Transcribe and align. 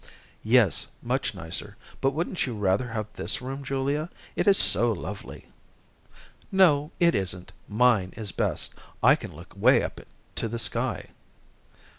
"Yes, 0.43 0.87
much 1.03 1.35
nicer, 1.35 1.77
but 2.01 2.09
wouldn't 2.09 2.47
you 2.47 2.57
rather 2.57 2.87
have 2.87 3.05
this 3.13 3.39
room, 3.39 3.63
Julia? 3.63 4.09
It 4.35 4.47
is 4.47 4.57
so 4.57 4.91
lovely." 4.91 5.45
"No, 6.51 6.89
it 6.99 7.13
isn't. 7.13 7.51
Mine 7.67 8.11
is 8.17 8.31
best. 8.31 8.73
I 9.03 9.13
can 9.15 9.35
look 9.35 9.53
way 9.55 9.83
up 9.83 10.01
to 10.37 10.47
the 10.47 10.57
sky." 10.57 11.09